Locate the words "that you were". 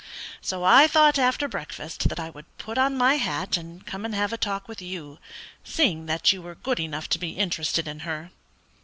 6.07-6.55